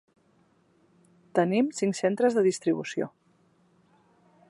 [1.39, 3.11] Tenim cinc centres de distribució.